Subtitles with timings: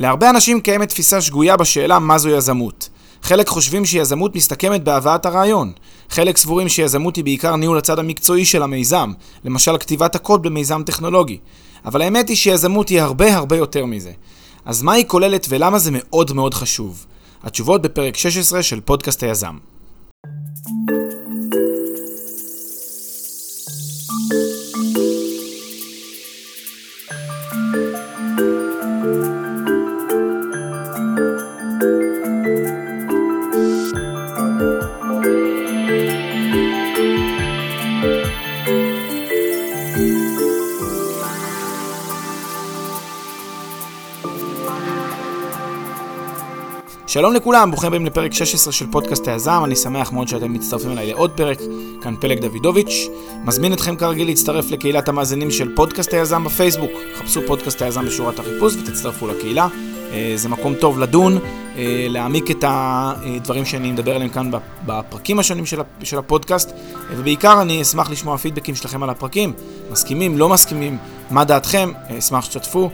[0.00, 2.88] להרבה אנשים קיימת תפיסה שגויה בשאלה מה זו יזמות.
[3.22, 5.72] חלק חושבים שיזמות מסתכמת בהבאת הרעיון.
[6.10, 9.12] חלק סבורים שיזמות היא בעיקר ניהול הצד המקצועי של המיזם,
[9.44, 11.38] למשל כתיבת הקוד במיזם טכנולוגי.
[11.84, 14.12] אבל האמת היא שיזמות היא הרבה הרבה יותר מזה.
[14.64, 17.06] אז מה היא כוללת ולמה זה מאוד מאוד חשוב?
[17.42, 19.56] התשובות בפרק 16 של פודקאסט היזם.
[47.12, 51.06] שלום לכולם, ברוכים הבאים לפרק 16 של פודקאסט היזם, אני שמח מאוד שאתם מצטרפים אליי
[51.06, 51.58] לעוד פרק,
[52.02, 53.08] כאן פלג דוידוביץ'.
[53.44, 56.90] מזמין אתכם כרגיל להצטרף לקהילת המאזינים של פודקאסט היזם בפייסבוק.
[57.18, 59.68] חפשו פודקאסט היזם בשורת החיפוש ותצטרפו לקהילה.
[60.12, 61.38] אה, זה מקום טוב לדון,
[61.76, 64.50] אה, להעמיק את הדברים שאני מדבר עליהם כאן
[64.86, 65.64] בפרקים השונים
[66.02, 66.70] של הפודקאסט,
[67.10, 69.52] ובעיקר אני אשמח לשמוע פידבקים שלכם על הפרקים,
[69.90, 70.98] מסכימים, לא מסכימים,
[71.30, 72.90] מה דעתכם, אה, אשמח שתשתפו.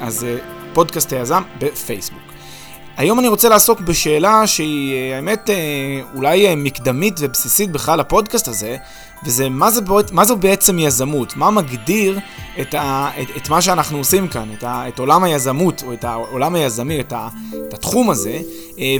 [0.00, 0.26] אז
[0.72, 2.29] פודקאסט היזם בפייסבוק.
[3.00, 5.56] היום אני רוצה לעסוק בשאלה שהיא, אה, האמת, אה,
[6.14, 8.76] אולי אה, מקדמית ובסיסית בכלל לפודקאסט הזה,
[9.24, 9.80] וזה מה, זה,
[10.12, 11.36] מה זו בעצם יזמות?
[11.36, 12.18] מה מגדיר
[12.60, 16.04] את, ה, את, את מה שאנחנו עושים כאן, את, ה, את עולם היזמות, או את
[16.04, 17.28] העולם היזמי, את, ה,
[17.68, 18.38] את התחום הזה?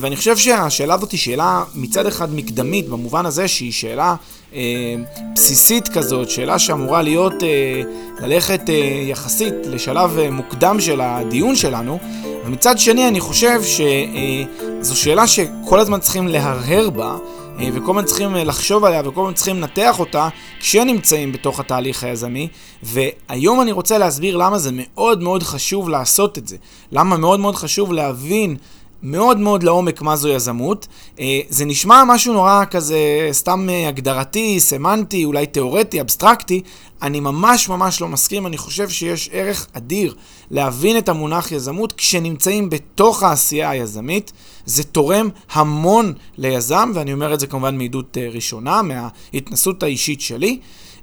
[0.01, 4.15] ואני חושב שהשאלה הזאת היא שאלה מצד אחד מקדמית, במובן הזה שהיא שאלה
[4.55, 4.95] אה,
[5.35, 7.83] בסיסית כזאת, שאלה שאמורה להיות, אה,
[8.21, 8.75] ללכת אה,
[9.09, 11.99] יחסית לשלב אה, מוקדם של הדיון שלנו,
[12.45, 17.17] ומצד שני אני חושב שזו שאלה שכל הזמן צריכים להרהר בה,
[17.61, 20.29] אה, וכל הזמן צריכים אה, לחשוב עליה וכל הזמן צריכים לנתח אותה
[20.61, 22.49] כשנמצאים בתוך התהליך היזמי.
[22.83, 26.57] והיום אני רוצה להסביר למה זה מאוד מאוד חשוב לעשות את זה.
[26.93, 28.57] למה מאוד מאוד חשוב להבין
[29.03, 30.87] מאוד מאוד לעומק מה זו יזמות.
[31.21, 32.99] אה, זה נשמע משהו נורא כזה
[33.33, 36.63] סתם אה, הגדרתי, סמנטי, אולי תיאורטי, אבסטרקטי.
[37.03, 40.15] אני ממש ממש לא מסכים, אני חושב שיש ערך אדיר
[40.51, 44.33] להבין את המונח יזמות כשנמצאים בתוך העשייה היזמית.
[44.67, 50.59] זה תורם המון ליזם, ואני אומר את זה כמובן מעדות אה, ראשונה, מההתנסות האישית שלי.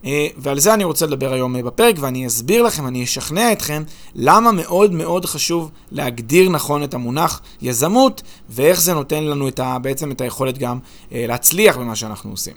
[0.06, 3.84] אה, ועל זה אני רוצה לדבר היום אה, בפרק, ואני אסביר לכם, אני אשכנע אתכם
[4.16, 9.80] למה מאוד מאוד חשוב להגדיר נכון את המונח יזמות, ואיך זה נותן לנו את ה,
[9.80, 10.80] בעצם את היכולת גם
[11.12, 12.54] אה, להצליח במה שאנחנו עושים.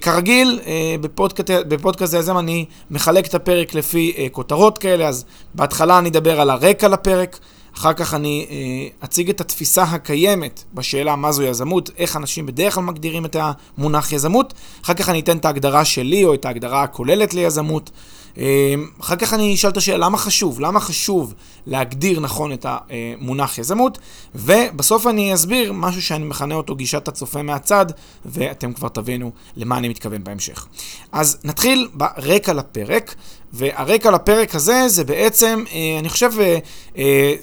[0.00, 0.60] כרגיל,
[1.00, 5.24] בפודקאסט, בפודקאסט היזם אני מחלק את הפרק לפי כותרות כאלה, אז
[5.54, 7.38] בהתחלה אני אדבר על הרקע לפרק.
[7.76, 8.56] אחר כך אני אה,
[9.04, 13.36] אציג את התפיסה הקיימת בשאלה מה זו יזמות, איך אנשים בדרך כלל מגדירים את
[13.78, 14.54] המונח יזמות,
[14.84, 17.90] אחר כך אני אתן את ההגדרה שלי או את ההגדרה הכוללת ליזמות.
[18.38, 20.60] אמ, אחר כך אני אשאל את השאלה, למה חשוב?
[20.60, 21.34] למה חשוב
[21.66, 23.98] להגדיר נכון את המונח יזמות?
[24.34, 27.86] ובסוף אני אסביר משהו שאני מכנה אותו גישת הצופה מהצד,
[28.24, 30.66] ואתם כבר תבינו למה אני מתכוון בהמשך.
[31.12, 33.14] אז נתחיל ברקע לפרק,
[33.52, 36.58] והרקע לפרק הזה זה בעצם, אה, אני חושב, אה,
[36.98, 37.34] אה,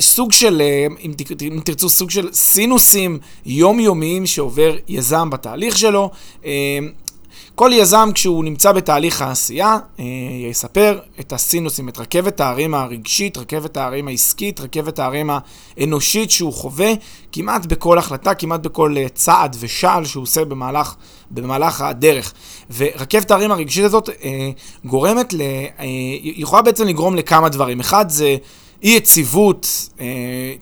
[0.00, 0.62] סוג של,
[1.04, 6.10] אם תרצו, סוג של סינוסים יומיומיים שעובר יזם בתהליך שלו.
[7.56, 10.04] כל יזם כשהוא נמצא בתהליך העשייה אה,
[10.50, 15.30] יספר את הסינוסים, את רכבת הערים הרגשית, רכבת הערים העסקית, רכבת הערים
[15.78, 16.92] האנושית שהוא חווה
[17.32, 20.94] כמעט בכל החלטה, כמעט בכל אה, צעד ושעל שהוא עושה במהלך,
[21.30, 22.34] במהלך הדרך.
[22.76, 24.50] ורכבת הערים הרגשית הזאת אה,
[24.84, 25.40] גורמת, ל,
[26.22, 27.80] יכולה בעצם לגרום לכמה דברים.
[27.80, 28.36] אחד זה
[28.82, 30.06] אי יציבות אה,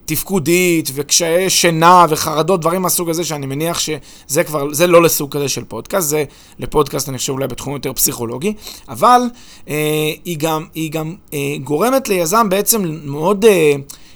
[0.05, 5.49] תפקודית וקשיי שינה וחרדות, דברים מהסוג הזה, שאני מניח שזה כבר, זה לא לסוג כזה
[5.49, 6.23] של פודקאסט, זה
[6.59, 8.53] לפודקאסט, אני חושב, אולי בתחום יותר פסיכולוגי,
[8.89, 9.21] אבל
[9.69, 13.45] אה, היא גם, היא גם אה, גורמת ליזם בעצם מאוד...
[13.45, 13.75] אה,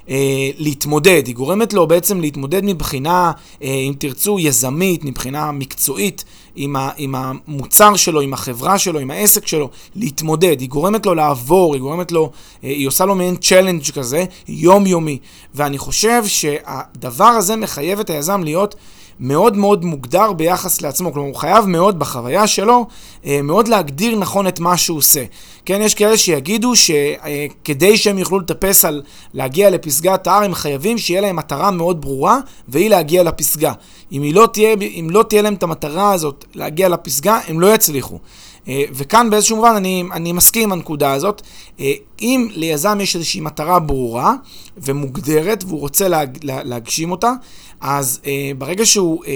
[0.10, 3.32] אה, להתמודד, היא גורמת לו בעצם להתמודד מבחינה,
[3.64, 6.24] אה, אם תרצו, יזמית, מבחינה מקצועית,
[6.56, 10.60] עם, ה, עם המוצר שלו, עם החברה שלו, עם העסק שלו, להתמודד.
[10.60, 12.32] היא גורמת לו לעבור, היא גורמת לו,
[12.64, 15.18] אה, היא עושה לו מעין צ'לנג' כזה, יומיומי.
[15.56, 18.76] ואני חושב שהדבר הזה מחייב את היזם להיות
[19.20, 22.88] מאוד מאוד מוגדר ביחס לעצמו, כלומר הוא חייב מאוד בחוויה שלו,
[23.26, 25.24] אה, מאוד להגדיר נכון את מה שהוא עושה.
[25.66, 29.02] כן, יש כאלה שיגידו שכדי שהם יוכלו לטפס על
[29.34, 33.74] להגיע לפסגת ההר, הם חייבים שיהיה להם מטרה מאוד ברורה, והיא להגיע לפסגה.
[34.12, 38.20] אם לא תהיה, אם לא תהיה להם את המטרה הזאת להגיע לפסגה, הם לא יצליחו.
[38.68, 41.42] אה, וכאן באיזשהו מובן אני, אני מסכים עם הנקודה הזאת.
[41.80, 44.34] אה, אם ליזם יש איזושהי מטרה ברורה
[44.78, 47.34] ומוגדרת והוא רוצה להג, לה, להגשים אותה,
[47.82, 49.32] אז אה, ברגע שהוא אה,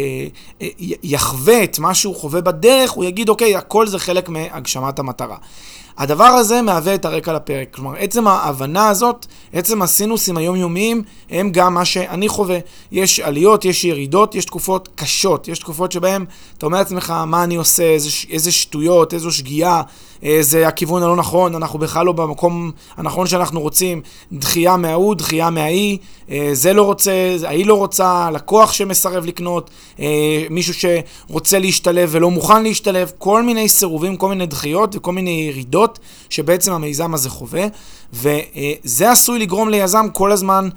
[0.62, 0.68] אה,
[1.04, 5.38] יחווה את מה שהוא חווה בדרך, הוא יגיד, אוקיי, הכל זה חלק מהגשמת המטרה.
[5.98, 7.68] הדבר הזה מהווה את הרקע לפרק.
[7.72, 12.58] כלומר, עצם ההבנה הזאת, עצם הסינוסים היומיומיים, הם גם מה שאני חווה.
[12.92, 16.26] יש עליות, יש ירידות, יש תקופות קשות, יש תקופות שבהן
[16.58, 19.82] אתה אומר לעצמך, מה אני עושה, איזה, איזה שטויות, איזו שגיאה,
[20.42, 24.02] זה הכיוון הלא נכון, אנחנו בכלל לא במקום הנכון שאנחנו רוצים,
[24.34, 25.98] דחייה מההוא, דחייה מההיא,
[26.54, 29.70] זה לא רוצה, ההיא לא רוצה, לקוח שמסרב לקנות,
[30.50, 35.83] מישהו שרוצה להשתלב ולא מוכן להשתלב, כל מיני סירובים, כל מיני דחיות וכל מיני ירידות
[36.30, 37.66] שבעצם המיזם הזה חווה,
[38.14, 40.70] וזה עשוי לגרום ליזם כל הזמן,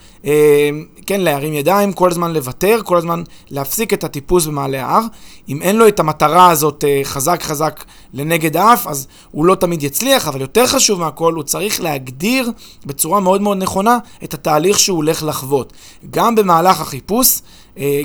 [1.06, 5.02] כן, להרים ידיים, כל הזמן לוותר, כל הזמן להפסיק את הטיפוס במעלה ההר.
[5.48, 10.28] אם אין לו את המטרה הזאת חזק חזק לנגד האף, אז הוא לא תמיד יצליח,
[10.28, 12.50] אבל יותר חשוב מהכל, הוא צריך להגדיר
[12.86, 15.72] בצורה מאוד מאוד נכונה את התהליך שהוא הולך לחוות.
[16.10, 17.40] גם במהלך החיפוש,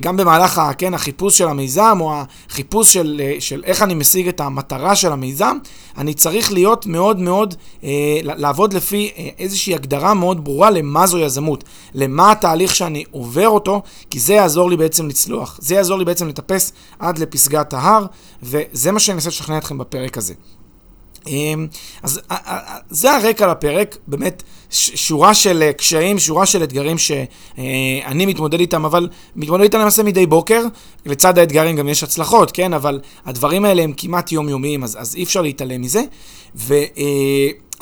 [0.01, 2.13] גם במהלך כן, החיפוש של המיזם, או
[2.49, 5.57] החיפוש של, של איך אני משיג את המטרה של המיזם,
[5.97, 7.55] אני צריך להיות מאוד מאוד,
[8.23, 11.63] לעבוד לפי איזושהי הגדרה מאוד ברורה למה זו יזמות,
[11.93, 16.27] למה התהליך שאני עובר אותו, כי זה יעזור לי בעצם לצלוח, זה יעזור לי בעצם
[16.27, 18.05] לטפס עד לפסגת ההר,
[18.43, 20.33] וזה מה שאני אנסה לשכנע אתכם בפרק הזה.
[22.03, 22.19] אז
[22.89, 29.63] זה הרקע לפרק, באמת שורה של קשיים, שורה של אתגרים שאני מתמודד איתם, אבל מתמודד
[29.63, 30.63] איתם למעשה מדי בוקר,
[31.05, 32.73] לצד האתגרים גם יש הצלחות, כן?
[32.73, 36.01] אבל הדברים האלה הם כמעט יומיומיים, אז, אז אי אפשר להתעלם מזה.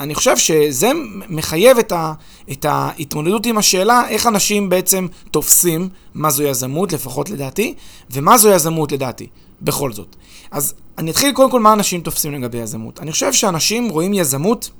[0.00, 0.90] ואני חושב שזה
[1.28, 2.12] מחייב את, ה,
[2.52, 7.74] את ההתמודדות עם השאלה איך אנשים בעצם תופסים מה זו יזמות, לפחות לדעתי,
[8.10, 9.26] ומה זו יזמות לדעתי,
[9.62, 10.16] בכל זאת.
[10.50, 13.00] אז אני אתחיל קודם כל מה אנשים תופסים לגבי יזמות.
[13.00, 14.70] אני חושב שאנשים רואים יזמות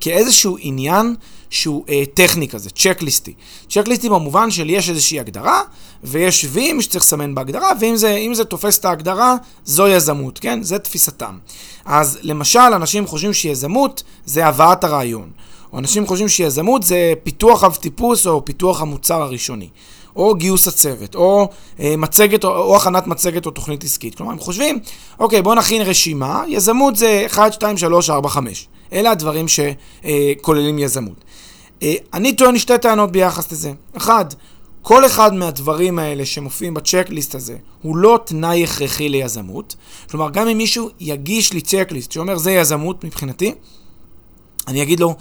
[0.00, 1.14] כאיזשהו עניין
[1.50, 3.34] שהוא אה, טכני כזה, צ'קליסטי.
[3.68, 5.62] צ'קליסטי במובן של יש איזושהי הגדרה,
[6.04, 10.62] ויש וים שצריך לסמן בהגדרה, ואם זה, זה תופס את ההגדרה, זו יזמות, כן?
[10.62, 11.38] זה תפיסתם.
[11.84, 15.30] אז למשל, אנשים חושבים שיזמות זה הבאת הרעיון.
[15.72, 19.68] או אנשים חושבים שיזמות זה פיתוח אב טיפוס או פיתוח המוצר הראשוני.
[20.16, 21.48] או גיוס הצוות, או
[21.80, 24.14] אה, מצגת, או, או הכנת מצגת או תוכנית עסקית.
[24.14, 24.78] כלומר, הם חושבים,
[25.18, 28.68] אוקיי, בואו נכין רשימה, יזמות זה 1, 2, 3, 4, 5.
[28.92, 31.24] אלה הדברים שכוללים יזמות.
[31.82, 33.72] אה, אני טוען שתי טענות ביחס לזה.
[33.96, 34.24] אחד,
[34.82, 39.76] כל אחד מהדברים האלה שמופיעים בצ'קליסט הזה הוא לא תנאי הכרחי ליזמות.
[40.10, 43.54] כלומר, גם אם מישהו יגיש לי צ'קליסט שאומר זה יזמות מבחינתי,
[44.68, 45.14] אני אגיד לו,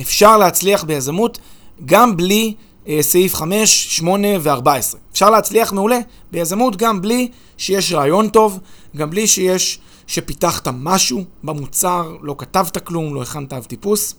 [0.00, 1.38] אפשר להצליח ביזמות
[1.84, 2.54] גם בלי
[2.88, 4.96] אה, סעיף 5, 8 ו-14.
[5.12, 5.98] אפשר להצליח מעולה
[6.32, 8.58] ביזמות גם בלי שיש רעיון טוב,
[8.96, 14.14] גם בלי שיש, שפיתחת משהו במוצר, לא כתבת כלום, לא הכנת אב טיפוס,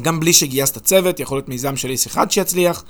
[0.00, 2.84] גם בלי שגייסת צוות, יכול להיות מיזם של איס אחד שיצליח,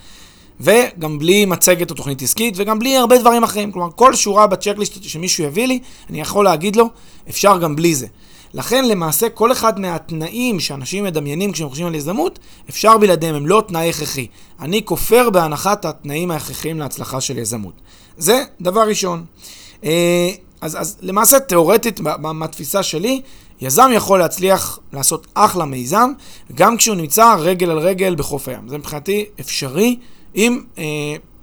[0.61, 3.73] וגם בלי מצגת או תוכנית עסקית, וגם בלי הרבה דברים אחרים.
[3.73, 5.79] כלומר, כל שורה בצ'קליסט שמישהו יביא לי,
[6.11, 6.89] אני יכול להגיד לו,
[7.29, 8.07] אפשר גם בלי זה.
[8.55, 12.39] לכן למעשה כל אחד מהתנאים שאנשים מדמיינים כשהם חושבים על יזמות,
[12.71, 14.27] אפשר בלעדיהם, הם לא תנאי הכרחי.
[14.61, 17.75] אני כופר בהנחת התנאים ההכרחיים להצלחה של יזמות.
[18.17, 19.25] זה דבר ראשון.
[19.85, 23.23] אה, אז, אז למעשה תיאורטית, מהתפיסה שלי,
[23.63, 26.13] יזם יכול להצליח לעשות אחלה מיזם,
[26.55, 28.69] גם כשהוא נמצא רגל על רגל בחוף הים.
[28.69, 29.99] זה מבחינתי אפשרי,
[30.37, 30.63] אם...
[30.79, 30.85] אה,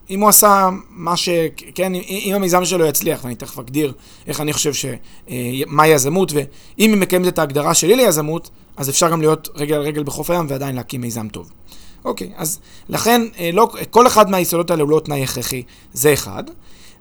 [0.10, 1.30] אם הוא עשה מה ש...
[1.76, 3.94] כן, אם המיזם שלו יצליח, ואני תכף אגדיר
[4.28, 4.86] איך אני חושב ש...
[5.30, 5.36] אה,
[5.68, 9.82] מה יזמות, ואם היא מקיימת את ההגדרה שלי ליזמות, אז אפשר גם להיות רגל על
[9.82, 11.52] רגל בחוף הים ועדיין להקים מיזם טוב.
[12.06, 16.44] אוקיי, אז לכן, אה, לא, כל אחד מהיסודות האלה הוא לא תנאי הכרחי, זה אחד.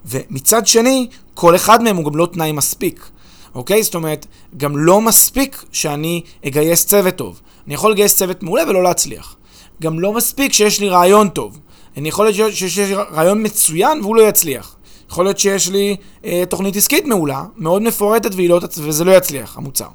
[0.07, 3.11] ומצד שני, כל אחד מהם הוא גם לא תנאי מספיק.
[3.59, 3.83] אוקיי?
[3.83, 7.41] זאת אומרת, גם לא מספיק שאני אגייס צוות טוב.
[7.67, 9.37] אני יכול לגייס צוות מעולה ולא להצליח.
[9.83, 11.59] גם לא מספיק שיש לי רעיון טוב.
[11.97, 14.77] אני יכול להיות שיש לי רעיון מצוין והוא לא יצליח.
[15.11, 19.89] יכול להיות שיש לי אה, תוכנית עסקית מעולה, מאוד מפורטת לא, וזה לא יצליח, המוצר.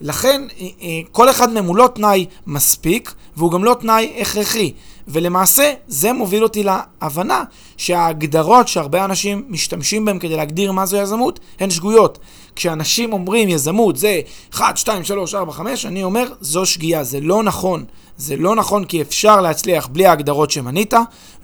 [0.00, 4.72] לכן, אה, אה, כל אחד מהם הוא לא תנאי מספיק, והוא גם לא תנאי הכרחי.
[5.08, 7.44] ולמעשה, זה מוביל אותי להבנה
[7.76, 12.18] שההגדרות שהרבה אנשים משתמשים בהן כדי להגדיר מה זו יזמות, הן שגויות.
[12.58, 14.20] כשאנשים אומרים יזמות זה
[14.54, 17.84] 1, 2, 3, 4, 5, אני אומר, זו שגיאה, זה לא נכון.
[18.16, 20.94] זה לא נכון כי אפשר להצליח בלי ההגדרות שמנית,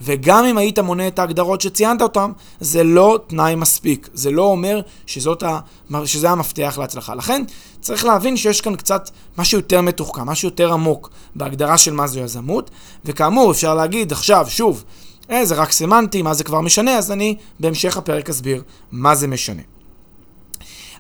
[0.02, 2.30] וגם אם היית מונה את ההגדרות שציינת אותן,
[2.60, 4.08] זה לא תנאי מספיק.
[4.14, 5.58] זה לא אומר שזאת ה...
[6.04, 7.14] שזה המפתח להצלחה.
[7.14, 7.42] לכן,
[7.80, 12.20] צריך להבין שיש כאן קצת משהו יותר מתוחכם, משהו יותר עמוק בהגדרה של מה זו
[12.20, 12.70] יזמות,
[13.04, 14.84] וכאמור, אפשר להגיד עכשיו, שוב,
[15.30, 19.26] אה, זה רק סמנטי, מה זה כבר משנה, אז אני בהמשך הפרק אסביר מה זה
[19.26, 19.62] משנה.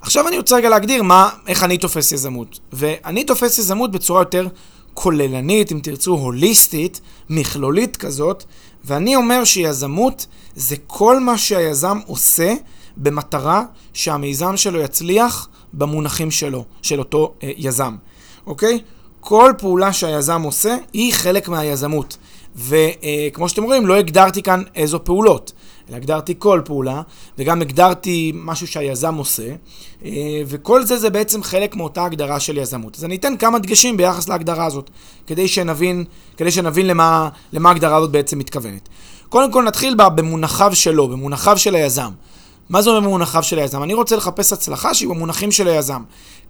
[0.04, 2.58] עכשיו אני רוצה רגע להגדיר מה, איך אני תופס יזמות.
[2.72, 4.46] ואני תופס יזמות בצורה יותר
[4.94, 8.44] כוללנית, אם תרצו, הוליסטית, מכלולית כזאת,
[8.84, 12.54] ואני אומר שיזמות זה כל מה שהיזם עושה
[12.96, 17.96] במטרה שהמיזם שלו יצליח במונחים שלו, של אותו אה, יזם,
[18.46, 18.80] אוקיי?
[19.20, 22.16] כל פעולה שהיזם עושה היא חלק מהיזמות.
[22.56, 25.52] וכמו שאתם רואים, לא הגדרתי כאן איזו פעולות,
[25.88, 27.02] אלא הגדרתי כל פעולה,
[27.38, 29.48] וגם הגדרתי משהו שהיזם עושה,
[30.04, 30.10] אה,
[30.46, 32.96] וכל זה זה בעצם חלק מאותה הגדרה של יזמות.
[32.96, 34.90] אז אני אתן כמה דגשים ביחס להגדרה הזאת,
[35.26, 36.04] כדי שנבין,
[36.36, 38.88] כדי שנבין למה, למה ההגדרה הזאת בעצם מתכוונת.
[39.28, 42.10] קודם כל נתחיל במונחיו שלו, במונחיו של היזם.
[42.68, 43.82] מה זה אומר במונחיו של היזם?
[43.82, 46.02] אני רוצה לחפש הצלחה שהיא במונחים של היזם.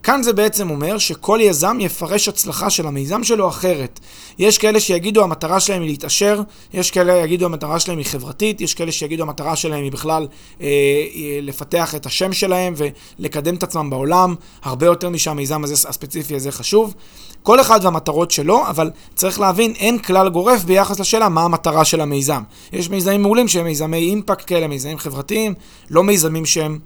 [0.05, 4.01] כאן זה בעצם אומר שכל יזם יפרש הצלחה של המיזם שלו אחרת.
[4.39, 6.41] יש כאלה שיגידו המטרה שלהם היא להתעשר,
[6.75, 10.27] יש כאלה שיגידו המטרה שלהם היא חברתית, יש כאלה שיגידו המטרה שלהם היא בכלל
[10.61, 16.35] אה, אה, לפתח את השם שלהם ולקדם את עצמם בעולם, הרבה יותר משהמיזם הזה, הספציפי
[16.35, 16.95] הזה חשוב.
[17.43, 22.01] כל אחד והמטרות שלו, אבל צריך להבין, אין כלל גורף ביחס לשאלה מה המטרה של
[22.01, 22.43] המיזם.
[22.73, 25.55] יש מיזמים מעולים שהם מיזמי אימפקט כאלה, מיזמים חברתיים,
[25.91, 26.79] לא מיזמים שהם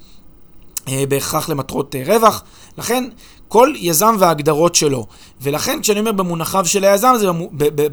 [1.08, 2.44] בהכרח למטרות אה, רווח.
[2.78, 3.04] לכן,
[3.48, 5.06] כל יזם וההגדרות שלו.
[5.40, 7.26] ולכן, כשאני אומר במונחיו של היזם, זה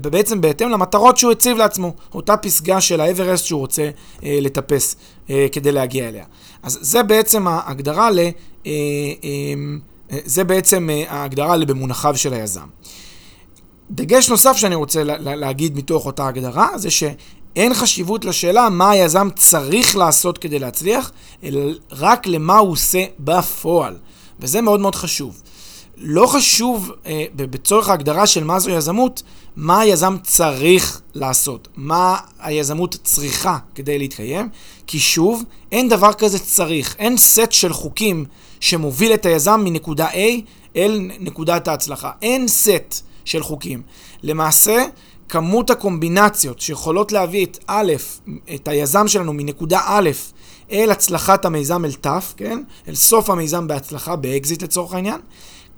[0.01, 1.93] בעצם בהתאם למטרות שהוא הציב לעצמו.
[2.13, 3.89] אותה פסגה של האברסט שהוא רוצה
[4.23, 4.95] אה, לטפס
[5.29, 6.25] אה, כדי להגיע אליה.
[6.63, 8.19] אז זה בעצם ההגדרה ל...
[8.19, 8.31] אה,
[8.65, 8.71] אה,
[10.11, 12.67] אה, זה בעצם אה, ההגדרה במונחיו של היזם.
[13.91, 16.89] דגש נוסף שאני רוצה להגיד מתוך אותה הגדרה, זה
[17.55, 21.11] שאין חשיבות לשאלה מה היזם צריך לעשות כדי להצליח,
[21.43, 23.97] אלא רק למה הוא עושה בפועל.
[24.39, 25.41] וזה מאוד מאוד חשוב.
[25.97, 29.23] לא חשוב אה, בצורך ההגדרה של מה זו יזמות,
[29.55, 34.49] מה היזם צריך לעשות, מה היזמות צריכה כדי להתקיים,
[34.87, 38.25] כי שוב, אין דבר כזה צריך, אין סט של חוקים
[38.59, 40.41] שמוביל את היזם מנקודה A
[40.75, 42.11] אל נקודת ההצלחה.
[42.21, 43.81] אין סט של חוקים.
[44.23, 44.85] למעשה,
[45.29, 47.93] כמות הקומבינציות שיכולות להביא את א',
[48.55, 50.09] את היזם שלנו מנקודה א'
[50.71, 52.63] אל הצלחת המיזם אל ת', כן?
[52.87, 55.21] אל סוף המיזם בהצלחה, באקזיט לצורך העניין.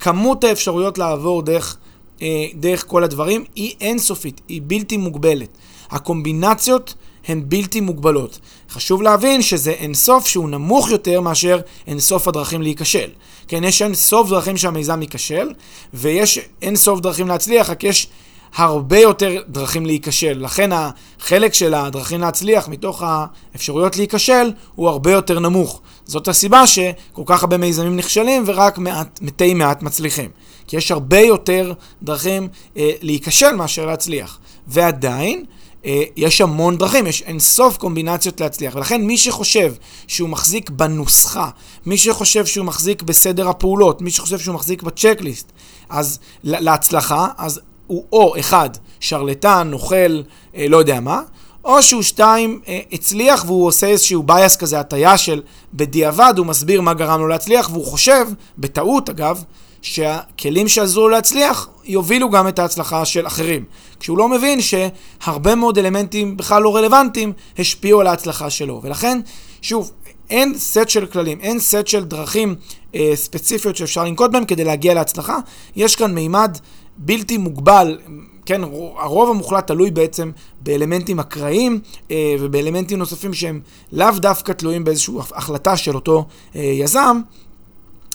[0.00, 1.76] כמות האפשרויות לעבור דרך,
[2.22, 5.48] אה, דרך כל הדברים היא אינסופית, היא בלתי מוגבלת.
[5.90, 6.94] הקומבינציות
[7.28, 8.38] הן בלתי מוגבלות.
[8.70, 13.10] חשוב להבין שזה אינסוף שהוא נמוך יותר מאשר אינסוף הדרכים להיכשל.
[13.48, 15.52] כן, יש אינסוף דרכים שהמיזם ייכשל,
[15.94, 18.08] ויש אינסוף דרכים להצליח, רק יש
[18.56, 20.38] הרבה יותר דרכים להיכשל.
[20.38, 25.80] לכן החלק של הדרכים להצליח מתוך האפשרויות להיכשל הוא הרבה יותר נמוך.
[26.04, 30.30] זאת הסיבה שכל כך הרבה מיזמים נכשלים ורק מעט, מתי מעט מצליחים.
[30.66, 34.38] כי יש הרבה יותר דרכים אה, להיכשל מאשר להצליח.
[34.66, 35.44] ועדיין,
[35.86, 38.76] אה, יש המון דרכים, יש אינסוף קומבינציות להצליח.
[38.76, 39.74] ולכן מי שחושב
[40.06, 41.50] שהוא מחזיק בנוסחה,
[41.86, 45.52] מי שחושב שהוא מחזיק בסדר הפעולות, מי שחושב שהוא מחזיק בצ'קליסט,
[45.88, 50.22] אז להצלחה, אז הוא או אחד, שרלטן, נוכל,
[50.56, 51.20] אה, לא יודע מה,
[51.64, 55.42] או שהוא שתיים, אה, הצליח והוא עושה איזשהו בייס כזה, הטיה של
[55.74, 58.26] בדיעבד, הוא מסביר מה גרם לו להצליח, והוא חושב,
[58.58, 59.42] בטעות אגב,
[59.82, 63.64] שהכלים שעזרו לו להצליח יובילו גם את ההצלחה של אחרים.
[64.00, 68.80] כשהוא לא מבין שהרבה מאוד אלמנטים בכלל לא רלוונטיים השפיעו על ההצלחה שלו.
[68.84, 69.20] ולכן,
[69.62, 69.90] שוב,
[70.30, 72.54] אין סט של כללים, אין סט של דרכים
[72.94, 75.38] אה, ספציפיות שאפשר לנקוט בהם כדי להגיע להצלחה.
[75.76, 76.58] יש כאן מימד
[76.98, 77.98] בלתי מוגבל,
[78.46, 78.62] כן,
[78.98, 83.60] הרוב המוחלט תלוי בעצם באלמנטים אקראיים אה, ובאלמנטים נוספים שהם
[83.92, 86.26] לאו דווקא תלויים באיזושהי החלטה של אותו
[86.56, 87.20] אה, יזם.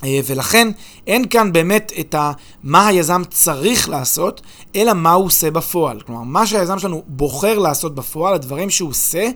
[0.03, 0.67] אה, ולכן
[1.07, 2.31] אין כאן באמת את ה,
[2.63, 4.41] מה היזם צריך לעשות,
[4.75, 6.01] אלא מה הוא עושה בפועל.
[6.01, 9.29] כלומר, מה שהיזם שלנו בוחר לעשות בפועל, הדברים שהוא עושה,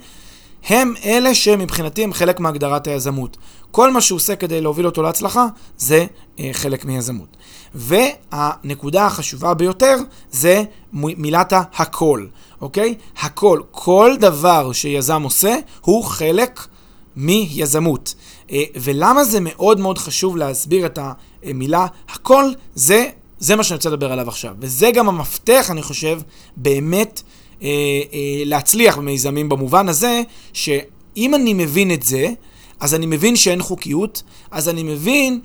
[0.68, 3.38] הם אלה שמבחינתי הם חלק מהגדרת היזמות.
[3.72, 6.06] כל מה שהוא עושה כדי להוביל אותו להצלחה, זה
[6.40, 7.38] אה, חלק מיזמות.
[7.78, 9.96] והנקודה החשובה ביותר
[10.32, 12.26] זה מילת הכל,
[12.62, 12.96] אוקיי?
[13.22, 16.68] הכל, כל דבר שיזם עושה הוא חלק
[17.16, 18.16] מיזמות.
[18.52, 21.00] אה, ולמה זה מאוד מאוד חשוב להסביר את
[21.44, 24.56] המילה הכל, זה, זה מה שאני רוצה לדבר עליו עכשיו.
[24.60, 26.20] וזה גם המפתח, אני חושב,
[26.58, 27.22] באמת
[27.62, 30.22] אה, אה, להצליח במיזמים במובן הזה,
[30.54, 32.28] שאם אני מבין את זה,
[32.80, 35.40] אז אני מבין שאין חוקיות, אז אני מבין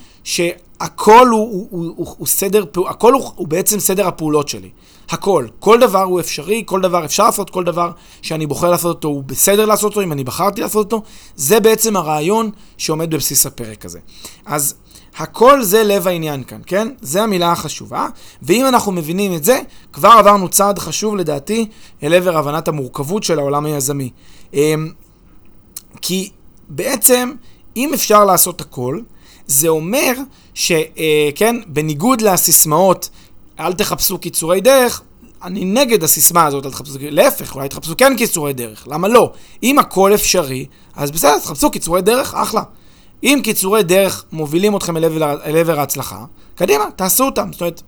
[0.83, 4.71] שהכל הוא, הוא, הוא, הוא, הוא סדר, הכל הוא, הוא בעצם סדר הפעולות שלי.
[5.11, 5.47] הכל.
[5.61, 7.91] כל דבר הוא אפשרי, כל דבר אפשר לעשות, כל דבר
[8.23, 11.03] שאני בוחר לעשות אותו הוא בסדר לעשות אותו, אם אני בחרתי לעשות אותו.
[11.37, 13.99] זה בעצם הרעיון שעומד בבסיס הפרק הזה.
[14.47, 14.75] אז
[15.17, 16.89] הכל זה לב העניין כאן, כן?
[17.01, 18.07] זה המילה החשובה,
[18.43, 19.61] ואם אנחנו מבינים את זה,
[19.93, 21.67] כבר עברנו צעד חשוב לדעתי
[22.03, 24.11] אל עבר הבנת המורכבות של העולם היזמי.
[24.55, 24.91] אמ,
[26.03, 26.31] כי
[26.69, 27.33] בעצם,
[27.77, 29.01] אם אפשר לעשות הכל,
[29.47, 30.13] זה אומר
[30.55, 33.09] שכן, אה, בניגוד לסיסמאות,
[33.61, 35.03] אל תחפשו קיצורי דרך,
[35.43, 39.33] אני נגד הסיסמה הזאת, אל תחפשו, להפך, אולי תחפשו כן קיצורי דרך, למה לא?
[39.63, 40.67] אם הכל אפשרי,
[40.97, 42.63] אז בסדר, תחפשו קיצורי דרך, אחלה.
[43.23, 47.53] אם קיצורי דרך מובילים אתכם אל עבר, אל עבר ההצלחה, קדימה, תעשו אותם.
[47.53, 47.83] זאת אומרת,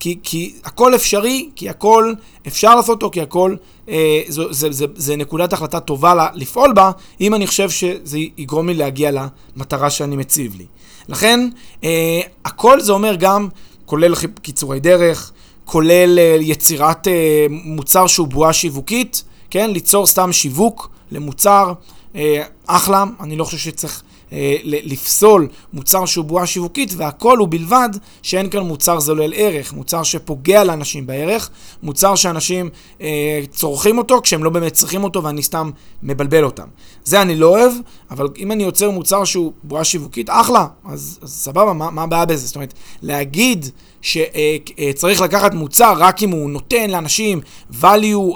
[0.00, 2.14] כי, כי הכל אפשרי, כי הכל
[2.46, 3.54] אפשר לעשות אותו, כי הכל,
[3.88, 8.68] אה, זו, זה, זה, זה נקודת החלטה טובה לפעול בה, אם אני חושב שזה יגרום
[8.68, 9.10] לי להגיע
[9.56, 10.66] למטרה שאני מציב לי.
[11.08, 11.48] לכן,
[11.84, 13.48] אה, הכל זה אומר גם,
[13.86, 15.32] כולל קיצורי דרך,
[15.64, 19.70] כולל אה, יצירת אה, מוצר שהוא בועה שיווקית, כן?
[19.70, 21.72] ליצור סתם שיווק למוצר,
[22.16, 27.88] אה, אחלה, אני לא חושב שצריך אה, לפסול מוצר שהוא בועה שיווקית, והכל הוא בלבד
[28.22, 31.50] שאין כאן מוצר זולל ערך, מוצר שפוגע לאנשים בערך,
[31.82, 35.70] מוצר שאנשים אה, צורכים אותו כשהם לא באמת צריכים אותו ואני סתם
[36.02, 36.66] מבלבל אותם.
[37.08, 37.72] זה אני לא אוהב,
[38.10, 42.24] אבל אם אני יוצר מוצר שהוא בועה שיווקית, אחלה, אז, אז סבבה, מה, מה הבעיה
[42.24, 42.46] בזה?
[42.46, 43.66] זאת אומרת, להגיד
[44.02, 47.40] שצריך לקחת מוצר רק אם הוא נותן לאנשים
[47.80, 47.84] value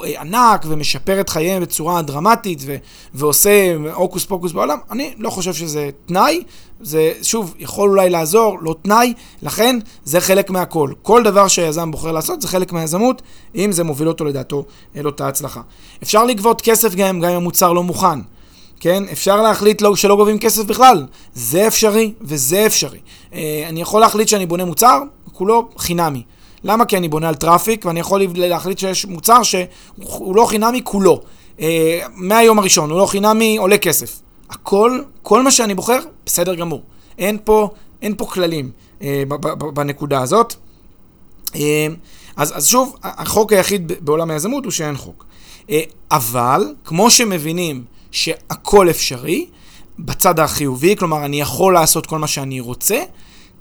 [0.05, 2.75] אה, ענק ומשפר את חייהם בצורה דרמטית ו-
[3.13, 6.43] ועושה הוקוס פוקוס בעולם, אני לא חושב שזה תנאי,
[6.81, 10.91] זה שוב יכול אולי לעזור, לא תנאי, לכן זה חלק מהכל.
[11.01, 13.21] כל דבר שהיזם בוחר לעשות זה חלק מהיזמות,
[13.55, 14.65] אם זה מוביל אותו לדעתו
[14.95, 15.61] אל אותה הצלחה.
[16.03, 18.19] אפשר לגבות כסף גם, גם אם המוצר לא מוכן.
[18.83, 19.03] כן?
[19.11, 21.05] אפשר להחליט לא, שלא גובים כסף בכלל.
[21.33, 22.99] זה אפשרי וזה אפשרי.
[23.33, 24.99] אה, אני יכול להחליט שאני בונה מוצר,
[25.33, 26.23] כולו חינמי.
[26.63, 26.85] למה?
[26.85, 31.21] כי אני בונה על traffic, ואני יכול להחליט שיש מוצר שהוא לא חינמי כולו.
[31.59, 34.21] אה, מהיום הראשון, הוא לא חינמי, עולה כסף.
[34.49, 36.81] הכל, כל מה שאני בוחר, בסדר גמור.
[37.17, 37.69] אין פה,
[38.01, 38.71] אין פה כללים
[39.01, 39.23] אה,
[39.73, 40.53] בנקודה הזאת.
[41.55, 41.87] אה,
[42.35, 45.25] אז, אז שוב, החוק היחיד בעולם היזמות הוא שאין חוק.
[45.69, 47.83] אה, אבל, כמו שמבינים
[48.13, 49.45] שהכל אפשרי,
[49.99, 53.03] בצד החיובי, כלומר, אני יכול לעשות כל מה שאני רוצה,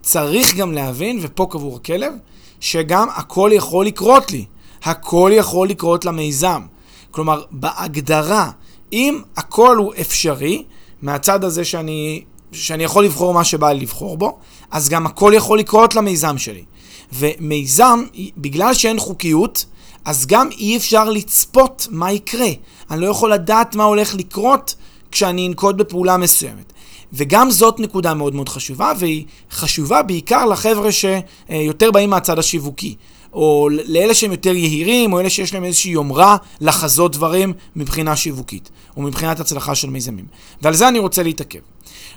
[0.03, 2.13] צריך גם להבין, ופה קבור הכלב,
[2.61, 4.45] שגם הכל יכול לקרות לי.
[4.83, 6.63] הכל יכול לקרות למיזם.
[7.11, 8.51] כלומר, בהגדרה,
[8.93, 10.65] אם הכל הוא אפשרי,
[11.03, 14.39] מהצד הזה שאני, שאני יכול לבחור מה שבא לי לבחור בו,
[14.71, 16.65] אז גם הכל יכול לקרות למיזם שלי.
[17.13, 18.05] ומיזם,
[18.37, 19.65] בגלל שאין חוקיות,
[20.05, 22.49] אז גם אי אפשר לצפות מה יקרה.
[22.91, 24.75] אני לא יכול לדעת מה הולך לקרות
[25.11, 26.73] כשאני אנקוט בפעולה מסוימת.
[27.13, 32.95] וגם זאת נקודה מאוד מאוד חשובה, והיא חשובה בעיקר לחבר'ה שיותר באים מהצד השיווקי.
[33.33, 38.71] או לאלה שהם יותר יהירים, או אלה שיש להם איזושהי יומרה לחזות דברים מבחינה שיווקית,
[38.97, 40.25] או מבחינת הצלחה של מיזמים.
[40.63, 41.59] ועל זה אני רוצה להתעכב.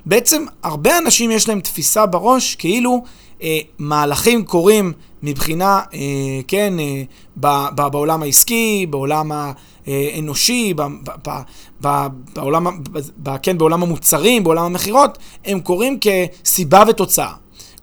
[0.05, 3.03] בעצם, הרבה אנשים יש להם תפיסה בראש כאילו
[3.43, 4.93] אה, מהלכים קורים
[5.23, 5.99] מבחינה, אה,
[6.47, 7.03] כן, אה,
[7.39, 11.41] ב, ב, בעולם העסקי, בעולם האנושי, ב, ב, ב,
[11.81, 12.83] ב, בעולם,
[13.17, 17.31] ב, כן, בעולם המוצרים, בעולם המכירות, הם קורים כסיבה ותוצאה.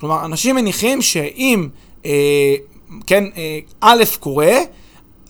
[0.01, 1.69] כלומר, אנשים מניחים שאם
[2.07, 2.55] אה,
[3.07, 4.59] כן, אה, א' קורה,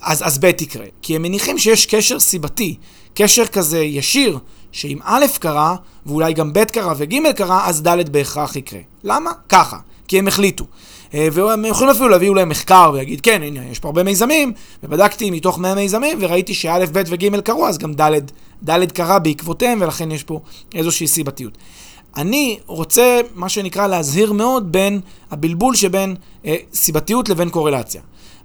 [0.03, 0.87] אז, אז ב' יקרה.
[1.03, 2.77] כי הם מניחים שיש קשר סיבתי,
[3.15, 4.39] קשר כזה ישיר,
[4.73, 8.81] שאם א' קרה, ואולי גם ב' קרה וג' קרה, אז ד' בהכרח יקרה.
[9.05, 9.31] למה?
[9.49, 9.79] ככה.
[10.13, 10.65] כי הם החליטו.
[11.15, 15.31] אה, והם יכולים אפילו להביא אולי מחקר ולהגיד, כן, הנה, יש פה הרבה מיזמים, ובדקתי
[15.31, 18.21] מתוך 100 מיזמים, וראיתי שא', ב' וג' קרו, אז גם ד',
[18.65, 20.41] ד' קרה בעקבותיהם, ולכן יש פה
[20.75, 21.59] איזושהי סיבתיות.
[22.17, 28.01] אני רוצה, מה שנקרא, להזהיר מאוד בין הבלבול שבין אה, סיבתיות לבין קורלציה.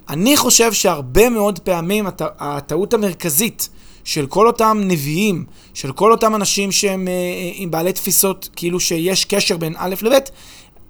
[0.09, 2.21] אני חושב שהרבה מאוד פעמים הט...
[2.39, 3.69] הטעות המרכזית
[4.03, 8.79] של כל אותם נביאים, של כל אותם אנשים שהם אה, אה, עם בעלי תפיסות, כאילו
[8.79, 10.13] שיש קשר בין א' לב',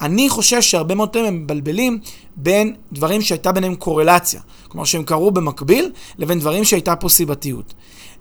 [0.02, 2.00] אני חושב שהרבה מאוד פעמים הם מבלבלים
[2.36, 4.42] בין דברים שהייתה ביניהם קורלציה.
[4.68, 7.74] כלומר שהם קרו במקביל, לבין דברים שהייתה פה סיבתיות.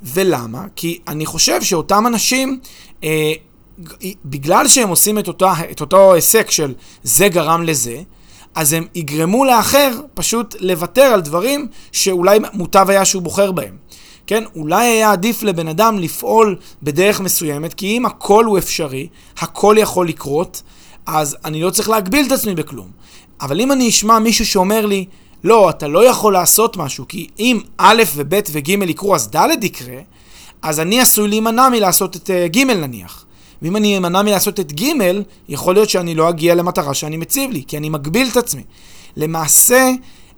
[0.02, 0.64] ולמה?
[0.76, 2.60] כי אני חושב שאותם אנשים
[3.04, 3.32] אה,
[4.24, 8.02] בגלל שהם עושים את, אותה, את אותו היסק של זה גרם לזה,
[8.54, 13.76] אז הם יגרמו לאחר פשוט לוותר על דברים שאולי מוטב היה שהוא בוחר בהם.
[14.26, 19.08] כן, אולי היה עדיף לבן אדם לפעול בדרך מסוימת, כי אם הכל הוא אפשרי,
[19.38, 20.62] הכל יכול לקרות,
[21.06, 22.88] אז אני לא צריך להגביל את עצמי בכלום.
[23.40, 25.04] אבל אם אני אשמע מישהו שאומר לי,
[25.44, 29.96] לא, אתה לא יכול לעשות משהו, כי אם א' וב' וג' יקרו אז ד' יקרה,
[30.62, 33.24] אז אני עשוי להימנע מלעשות את uh, ג' נניח.
[33.62, 34.92] ואם אני אמנע מלעשות את ג',
[35.48, 38.62] יכול להיות שאני לא אגיע למטרה שאני מציב לי, כי אני מגביל את עצמי.
[39.16, 39.90] למעשה,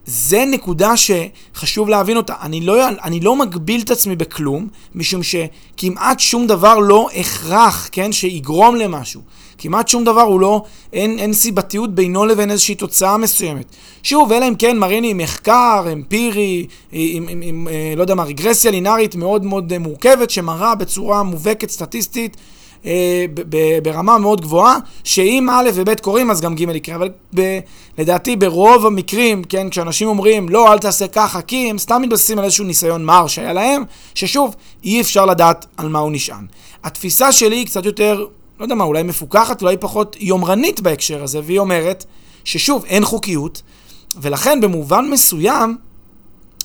[0.06, 2.34] זה נקודה שחשוב להבין אותה.
[2.42, 8.12] אני לא, אני לא מגביל את עצמי בכלום, משום שכמעט שום דבר לא הכרח, כן,
[8.12, 9.20] שיגרום למשהו.
[9.58, 13.66] כמעט שום דבר הוא לא, אין, אין סיבתיות בינו לבין איזושהי תוצאה מסוימת.
[14.02, 18.24] שוב, אלא אם כן מראים לי מחקר אמפירי, עם, עם, עם, אה, לא יודע מה,
[18.24, 22.36] רגרסיה לינארית מאוד מאוד מורכבת, שמראה בצורה מובהקת סטטיסטית
[22.86, 23.26] אה,
[23.82, 27.58] ברמה מאוד גבוהה, שאם א' וב' קורים אז גם ג' יקרה, אבל ב,
[27.98, 32.44] לדעתי ברוב המקרים, כן, כשאנשים אומרים לא, אל תעשה ככה, כי הם סתם מתבססים על
[32.44, 36.46] איזשהו ניסיון מר שהיה להם, ששוב, אי אפשר לדעת על מה הוא נשען.
[36.84, 38.26] התפיסה שלי היא קצת יותר,
[38.58, 42.04] לא יודע מה, אולי מפוקחת, אולי פחות יומרנית בהקשר הזה, והיא אומרת
[42.44, 43.62] ששוב, אין חוקיות,
[44.20, 45.76] ולכן במובן מסוים,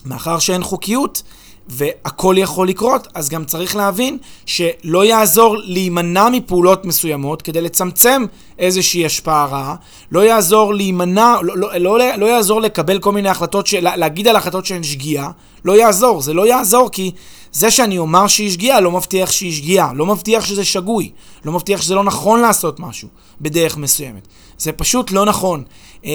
[0.05, 1.23] מאחר שאין חוקיות,
[1.67, 8.25] והכל יכול לקרות, אז גם צריך להבין שלא יעזור להימנע מפעולות מסוימות כדי לצמצם
[8.59, 9.75] איזושהי השפעה רעה,
[10.11, 14.35] לא יעזור להימנע, לא, לא, לא, לא יעזור לקבל כל מיני החלטות, של, להגיד על
[14.35, 15.29] החלטות שהן שגיאה,
[15.65, 17.11] לא יעזור, זה לא יעזור כי
[17.53, 21.11] זה שאני אומר שהיא שגיאה לא מבטיח שהיא שגיאה, לא מבטיח שזה שגוי,
[21.45, 23.07] לא מבטיח שזה לא נכון לעשות משהו
[23.41, 24.27] בדרך מסוימת.
[24.57, 25.63] זה פשוט לא נכון.
[26.01, 26.05] Uh,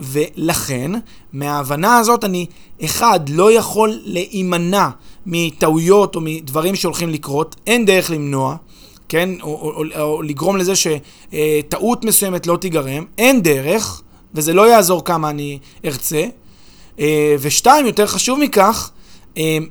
[0.00, 0.90] ולכן,
[1.32, 2.46] מההבנה הזאת אני,
[2.84, 4.88] אחד, לא יכול להימנע
[5.26, 8.56] מטעויות או מדברים שהולכים לקרות, אין דרך למנוע,
[9.08, 14.02] כן, או, או, או, או לגרום לזה שטעות מסוימת לא תיגרם, אין דרך,
[14.34, 16.24] וזה לא יעזור כמה אני ארצה.
[16.96, 17.00] Uh,
[17.40, 18.97] ושתיים, יותר חשוב מכך, אה,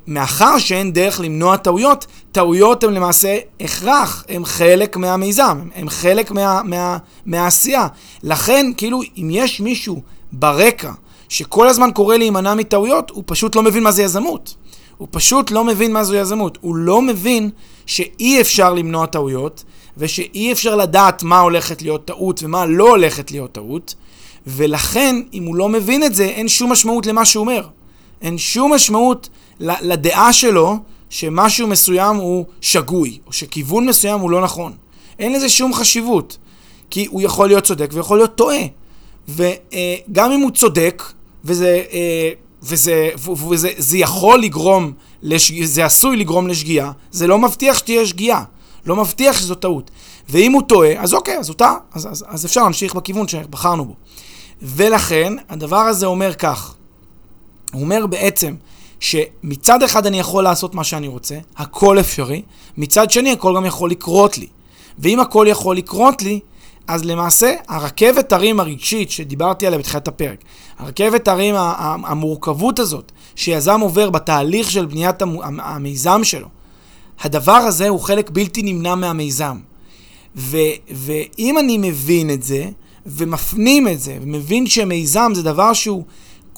[0.08, 6.62] מאחר שאין דרך למנוע טעויות, טעויות הן למעשה הכרח, הן חלק מהמיזם, הן חלק מה,
[6.64, 7.88] מה, מהעשייה.
[8.24, 10.02] לכן, כאילו, אם יש מישהו
[10.32, 10.92] ברקע
[11.30, 14.56] שכל הזמן קורא להימנע מטעויות, הוא פשוט לא מבין מה זה יזמות.
[14.98, 16.58] הוא פשוט לא מבין מה זו יזמות.
[16.62, 17.50] הוא לא מבין
[17.86, 19.64] שאי אפשר למנוע טעויות,
[19.98, 23.96] ושאי אפשר לדעת מה הולכת להיות טעות ומה לא הולכת להיות טעות,
[24.48, 27.68] ולכן, אם הוא לא מבין את זה, אין שום משמעות למה שהוא אומר.
[28.22, 30.78] אין שום משמעות לדעה שלו
[31.10, 34.74] שמשהו מסוים הוא שגוי, או שכיוון מסוים הוא לא נכון.
[35.20, 36.38] אין לזה שום חשיבות,
[36.89, 38.62] כי הוא יכול להיות צודק ויכול להיות טועה.
[39.28, 41.04] וגם אם הוא צודק,
[41.43, 42.32] וזה, אה,
[42.63, 43.10] וזה,
[43.50, 44.91] וזה זה יכול לגרום,
[45.22, 45.63] לשג...
[45.63, 48.43] זה עשוי לגרום לשגיאה, זה לא מבטיח שתהיה שגיאה,
[48.86, 49.91] לא מבטיח שזו טעות.
[50.30, 53.86] ואם הוא טועה, אז אוקיי, אז הוא טעה, אז, אז, אז אפשר להמשיך בכיוון שבחרנו
[53.86, 53.93] בו.
[54.62, 56.76] ולכן, הדבר הזה אומר כך,
[57.74, 58.56] הוא אומר בעצם
[59.00, 62.42] שמצד אחד אני יכול לעשות מה שאני רוצה, הכל אפשרי,
[62.78, 64.48] מצד שני הכל גם יכול לקרות לי.
[65.00, 66.40] ואם הכל יכול לקרות לי,
[66.88, 70.44] אז למעשה הרכבת הרים הרגשית שדיברתי עליה בתחילת הפרק,
[70.78, 71.56] הרכבת הרים
[72.06, 75.22] המורכבות הזאת שיזם עובר בתהליך של בניית
[75.60, 76.48] המיזם שלו,
[77.22, 79.58] הדבר הזה הוא חלק בלתי נמנע מהמיזם.
[80.36, 80.58] ו,
[80.92, 82.70] ואם אני מבין את זה,
[83.06, 86.04] ומפנים את זה, ומבין שמיזם זה דבר שהוא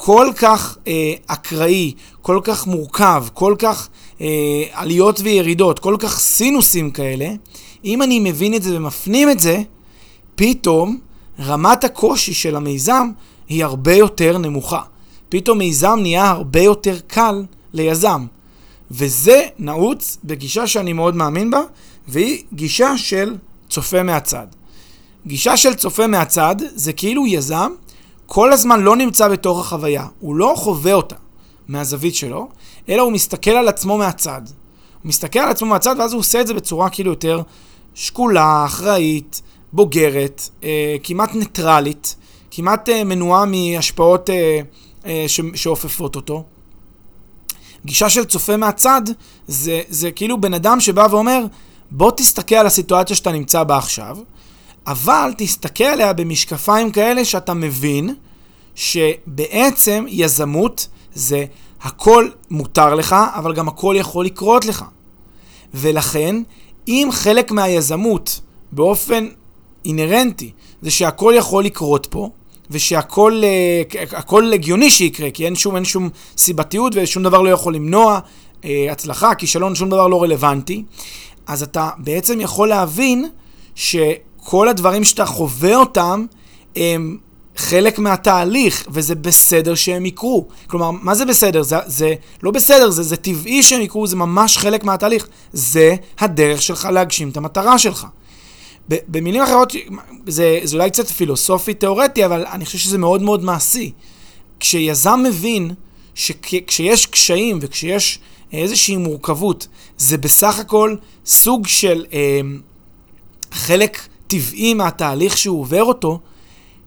[0.01, 3.89] כל כך אה, אקראי, כל כך מורכב, כל כך
[4.21, 4.27] אה,
[4.71, 7.29] עליות וירידות, כל כך סינוסים כאלה,
[7.85, 9.61] אם אני מבין את זה ומפנים את זה,
[10.35, 10.99] פתאום
[11.39, 13.09] רמת הקושי של המיזם
[13.49, 14.81] היא הרבה יותר נמוכה.
[15.29, 18.25] פתאום מיזם נהיה הרבה יותר קל ליזם.
[18.91, 21.61] וזה נעוץ בגישה שאני מאוד מאמין בה,
[22.07, 23.35] והיא גישה של
[23.69, 24.47] צופה מהצד.
[25.27, 27.71] גישה של צופה מהצד זה כאילו יזם
[28.31, 31.15] כל הזמן לא נמצא בתוך החוויה, הוא לא חווה אותה
[31.67, 32.47] מהזווית שלו,
[32.89, 34.41] אלא הוא מסתכל על עצמו מהצד.
[35.03, 37.41] הוא מסתכל על עצמו מהצד ואז הוא עושה את זה בצורה כאילו יותר
[37.93, 39.41] שקולה, אחראית,
[39.73, 42.15] בוגרת, אה, כמעט ניטרלית,
[42.51, 44.59] כמעט אה, מנועה מהשפעות אה,
[45.05, 46.43] אה, שאופפות אותו.
[47.85, 49.01] גישה של צופה מהצד
[49.47, 51.45] זה, זה כאילו בן אדם שבא ואומר,
[51.91, 54.17] בוא תסתכל על הסיטואציה שאתה נמצא בה עכשיו,
[54.89, 58.15] אבל תסתכל עליה במשקפיים כאלה שאתה מבין
[58.75, 61.45] שבעצם יזמות זה
[61.81, 64.85] הכל מותר לך, אבל גם הכל יכול לקרות לך.
[65.73, 66.35] ולכן,
[66.87, 69.27] אם חלק מהיזמות באופן
[69.85, 72.29] אינהרנטי זה שהכל יכול לקרות פה,
[72.71, 77.75] ושהכל אה, הכל הגיוני שיקרה, כי אין שום, אין שום סיבתיות ושום דבר לא יכול
[77.75, 78.19] למנוע
[78.65, 80.83] אה, הצלחה, כישלון, שום דבר לא רלוונטי,
[81.47, 83.29] אז אתה בעצם יכול להבין
[83.75, 83.95] ש...
[84.49, 86.25] כל הדברים שאתה חווה אותם
[86.75, 87.17] הם
[87.55, 90.47] חלק מהתהליך, וזה בסדר שהם יקרו.
[90.67, 91.63] כלומר, מה זה בסדר?
[91.63, 95.27] זה, זה לא בסדר, זה, זה טבעי שהם יקרו, זה ממש חלק מהתהליך.
[95.53, 98.07] זה הדרך שלך להגשים את המטרה שלך.
[98.89, 99.73] במילים אחרות,
[100.27, 103.91] זה, זה אולי קצת פילוסופי-תיאורטי, אבל אני חושב שזה מאוד מאוד מעשי.
[104.59, 105.71] כשיזם מבין
[106.15, 108.19] שכשיש קשיים וכשיש
[108.53, 112.41] איזושהי מורכבות, זה בסך הכל סוג של אה,
[113.51, 116.19] חלק טבעי מהתהליך שהוא עובר אותו,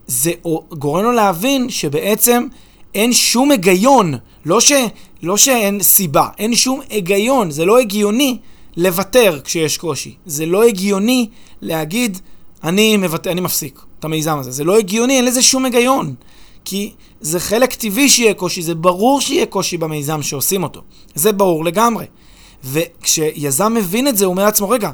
[0.07, 0.33] זה
[0.73, 2.47] גורם לו להבין שבעצם
[2.95, 4.73] אין שום היגיון, לא, ש,
[5.23, 8.39] לא שאין סיבה, אין שום היגיון, זה לא הגיוני
[8.77, 10.15] לוותר כשיש קושי.
[10.27, 11.29] זה לא הגיוני
[11.61, 12.19] להגיד,
[12.65, 13.27] אני, מבט...
[13.27, 14.51] אני מפסיק את המיזם הזה.
[14.51, 16.15] זה לא הגיוני, אין לזה שום היגיון.
[16.65, 20.81] כי זה חלק טבעי שיהיה קושי, זה ברור שיהיה קושי במיזם שעושים אותו.
[21.15, 22.07] זה ברור לגמרי.
[22.65, 24.91] וכשיזם מבין את זה, הוא אומר לעצמו, רגע,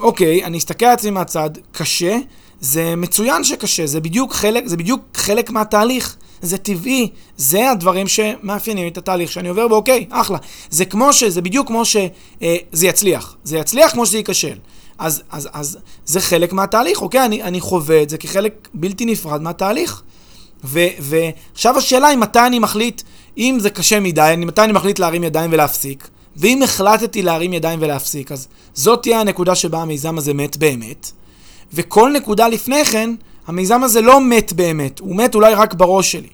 [0.00, 2.18] אוקיי, אני אסתכל על עצמי מהצד, קשה,
[2.60, 6.16] זה מצוין שקשה, זה בדיוק חלק, זה בדיוק חלק מהתהליך.
[6.42, 10.38] זה טבעי, זה הדברים שמאפיינים את התהליך שאני עובר בו, אוקיי, אחלה.
[10.70, 11.24] זה כמו ש...
[11.24, 12.08] זה בדיוק כמו שזה
[12.42, 13.36] אה, יצליח.
[13.44, 14.58] זה יצליח כמו שזה ייכשל.
[14.98, 17.24] אז, אז, אז זה חלק מהתהליך, אוקיי?
[17.24, 20.02] אני, אני חווה את זה כחלק בלתי נפרד מהתהליך.
[20.64, 23.02] ועכשיו השאלה היא מתי אני מחליט,
[23.38, 26.08] אם זה קשה מדי, מתי אני מחליט להרים ידיים ולהפסיק.
[26.36, 31.10] ואם החלטתי להרים ידיים ולהפסיק, אז זאת תהיה הנקודה שבה המיזם הזה מת באמת.
[31.72, 33.14] וכל נקודה לפני כן,
[33.46, 36.28] המיזם הזה לא מת באמת, הוא מת אולי רק בראש שלי.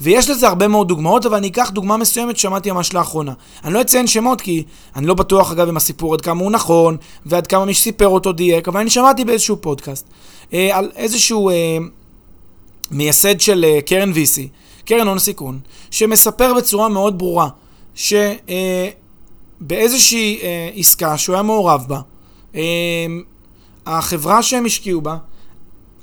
[0.00, 3.32] ויש לזה הרבה מאוד דוגמאות, אבל אני אקח דוגמה מסוימת ששמעתי ממש לאחרונה.
[3.64, 4.64] אני לא אציין שמות כי
[4.96, 6.96] אני לא בטוח אגב אם הסיפור עד כמה הוא נכון,
[7.26, 10.06] ועד כמה מי שסיפר אותו דייק, אבל אני שמעתי באיזשהו פודקאסט
[10.52, 11.78] אה, על איזשהו אה,
[12.90, 14.40] מייסד של אה, קרן VC,
[14.84, 15.58] קרן הון סיכון,
[15.90, 17.48] שמספר בצורה מאוד ברורה
[17.94, 18.88] שבאיזושהי אה,
[19.70, 22.00] אה, עסקה שהוא היה מעורב בה,
[22.54, 23.06] אה,
[23.86, 25.16] החברה שהם השקיעו בה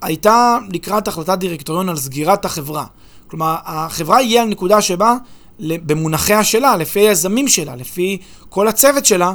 [0.01, 2.85] הייתה לקראת החלטת דירקטוריון על סגירת החברה.
[3.27, 5.15] כלומר, החברה הגיעה לנקודה שבה,
[5.59, 8.17] במונחיה שלה, לפי היזמים שלה, לפי
[8.49, 9.33] כל הצוות שלה,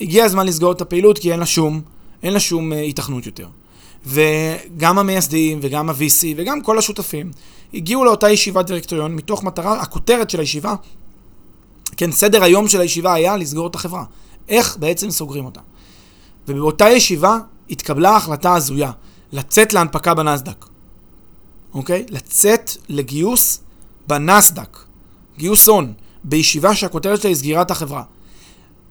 [0.00, 1.80] הגיע הזמן לסגור את הפעילות כי אין לה שום,
[2.22, 3.46] אין לה שום היתכנות יותר.
[4.06, 7.30] וגם המייסדים וגם ה-VC וגם כל השותפים
[7.74, 10.74] הגיעו לאותה ישיבת דירקטוריון מתוך מטרה, הכותרת של הישיבה,
[11.96, 14.04] כן, סדר היום של הישיבה היה לסגור את החברה.
[14.48, 15.60] איך בעצם סוגרים אותה.
[16.48, 17.38] ובאותה ישיבה
[17.70, 18.90] התקבלה החלטה הזויה,
[19.32, 20.66] לצאת להנפקה בנסדק.
[21.74, 22.06] אוקיי?
[22.10, 23.60] לצאת לגיוס
[24.06, 24.78] בנסדק.
[25.38, 25.92] גיוס הון,
[26.24, 28.02] בישיבה שהכותרת שלה היא סגירת החברה.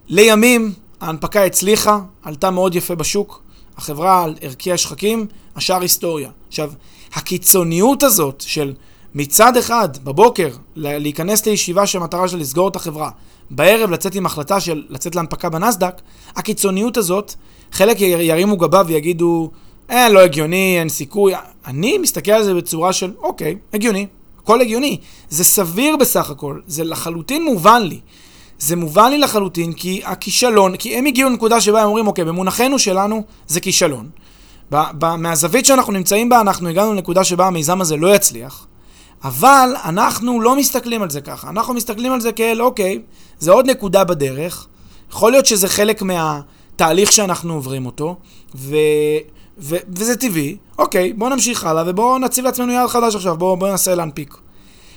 [0.08, 3.44] לימים ההנפקה הצליחה, עלתה מאוד יפה בשוק,
[3.78, 6.30] החברה על ערכי השחקים, השאר היסטוריה.
[6.48, 6.72] עכשיו,
[7.14, 8.74] הקיצוניות הזאת של
[9.15, 13.10] מצד אחד, בבוקר, להיכנס לישיבה שהמטרה שלה לסגור את החברה,
[13.50, 16.02] בערב לצאת עם החלטה של לצאת להנפקה בנסדק,
[16.36, 17.34] הקיצוניות הזאת,
[17.71, 19.52] חלק ירימו גבה ויגידו,
[19.91, 21.34] אה, לא הגיוני, אין סיכוי.
[21.67, 24.08] אני מסתכל על זה בצורה של, אוקיי, הגיוני,
[24.43, 24.97] הכל הגיוני.
[25.30, 28.00] זה סביר בסך הכל, זה לחלוטין מובן לי.
[28.60, 32.80] זה מובן לי לחלוטין כי הכישלון, כי הם הגיעו לנקודה שבה הם אומרים, אוקיי, במונחנו
[32.80, 34.10] שלנו זה כישלון.
[35.17, 38.67] מהזווית שאנחנו נמצאים בה, אנחנו הגענו לנקודה שבה המיזם הזה לא יצליח.
[39.24, 43.00] אבל אנחנו לא מסתכלים על זה ככה, אנחנו מסתכלים על זה כאל, אוקיי,
[43.40, 44.68] זה עוד נקודה בדרך,
[45.12, 48.16] יכול להיות שזה חלק מהתהליך שאנחנו עוברים אותו,
[48.56, 48.76] ו...
[49.60, 49.76] ו...
[49.96, 53.96] וזה טבעי, אוקיי, בואו נמשיך הלאה ובואו נציב לעצמנו יעד חדש עכשיו, בואו בוא ננסה
[53.96, 54.38] להנפיק.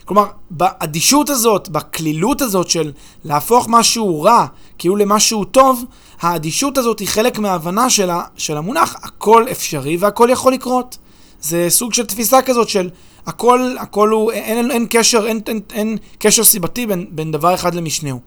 [0.05, 2.93] כלומר, באדישות הזאת, בקלילות הזאת של
[3.25, 4.47] להפוך משהו רע
[4.79, 5.85] כאילו למשהו טוב,
[6.21, 8.23] האדישות הזאת היא חלק מההבנה של, ה...
[8.37, 10.99] של המונח, הכל אפשרי והכל יכול לקרות.
[11.41, 12.91] זה סוג של תפיסה כזאת של
[13.27, 17.55] הכל, הכל הוא, אין, אין, אין קשר, אין, אין, אין קשר סיבתי בין, בין דבר
[17.55, 18.21] אחד למשנהו.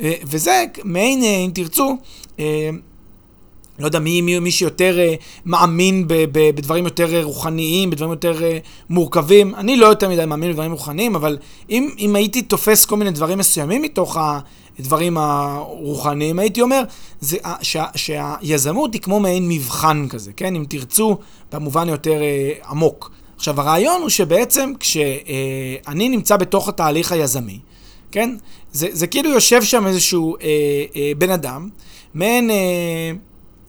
[0.00, 1.96] אה, וזה מעין, אה, אם תרצו,
[2.40, 2.70] אה,
[3.78, 4.98] לא יודע, מי, מי, מי שיותר
[5.44, 8.40] מאמין ב, ב, בדברים יותר רוחניים, בדברים יותר
[8.90, 9.54] מורכבים.
[9.54, 11.38] אני לא יותר מדי מאמין בדברים רוחניים, אבל
[11.70, 14.18] אם, אם הייתי תופס כל מיני דברים מסוימים מתוך
[14.78, 16.82] הדברים הרוחניים, הייתי אומר
[17.20, 20.56] זה, שה, שהיזמות היא כמו מעין מבחן כזה, כן?
[20.56, 21.16] אם תרצו,
[21.52, 22.20] במובן יותר
[22.68, 23.10] עמוק.
[23.36, 27.58] עכשיו, הרעיון הוא שבעצם כשאני נמצא בתוך התהליך היזמי,
[28.12, 28.36] כן?
[28.72, 30.44] זה, זה כאילו יושב שם איזשהו אה,
[30.96, 31.68] אה, בן אדם,
[32.14, 32.56] מעין אה,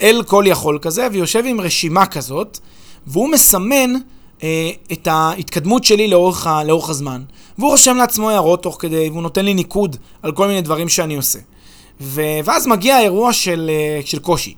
[0.02, 2.60] אל כל יכול כזה, ויושב עם רשימה כזאת,
[3.08, 3.94] והוא מסמן
[4.44, 7.24] אה, את ההתקדמות שלי לאורך, ה, לאורך הזמן.
[7.58, 11.16] והוא רושם לעצמו הערות תוך כדי, והוא נותן לי ניקוד על כל מיני דברים שאני
[11.16, 11.40] עושה.
[12.02, 14.56] ו, ואז מגיע האירוע של, אה, של קושי,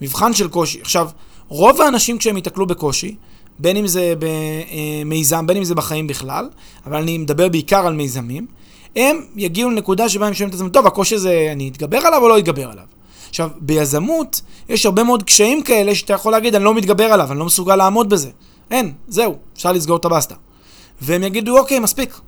[0.00, 0.80] מבחן של קושי.
[0.80, 1.08] עכשיו,
[1.48, 3.16] רוב האנשים כשהם ייתקלו בקושי,
[3.58, 6.48] בין אם זה במיזם, בין אם זה בחיים בכלל,
[6.86, 8.46] אבל אני מדבר בעיקר על מיזמים,
[8.96, 12.28] הם יגיעו לנקודה שבה הם שואלים את עצמם, טוב, הקושי הזה, אני אתגבר עליו או
[12.28, 12.84] לא אתגבר עליו?
[13.28, 17.38] עכשיו, ביזמות יש הרבה מאוד קשיים כאלה שאתה יכול להגיד, אני לא מתגבר עליו, אני
[17.38, 18.30] לא מסוגל לעמוד בזה.
[18.70, 20.34] אין, זהו, אפשר לסגור את הבסטה.
[21.00, 22.20] והם יגידו, אוקיי, מספיק.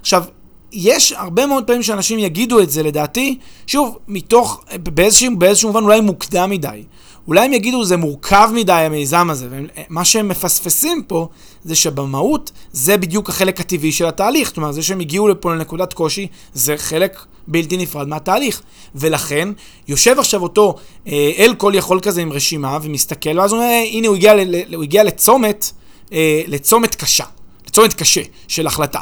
[0.00, 0.24] עכשיו,
[0.72, 6.00] יש הרבה מאוד פעמים שאנשים יגידו את זה, לדעתי, שוב, מתוך, באיזשהו, באיזשהו מובן אולי
[6.00, 6.84] מוקדם מדי.
[7.30, 11.28] אולי הם יגידו, זה מורכב מדי המיזם הזה, ומה שהם מפספסים פה,
[11.64, 14.52] זה שבמהות, זה בדיוק החלק הטבעי של התהליך.
[14.56, 18.62] אומרת, זה שהם הגיעו לפה לנקודת קושי, זה חלק בלתי נפרד מהתהליך.
[18.94, 19.48] ולכן,
[19.88, 20.74] יושב עכשיו אותו
[21.06, 24.32] אה, אל כל יכול כזה עם רשימה, ומסתכל, ואז הוא אומר, הנה, הוא הגיע,
[24.74, 25.70] הוא הגיע לצומת,
[26.12, 27.24] אה, לצומת קשה,
[27.66, 29.00] לצומת קשה של החלטה.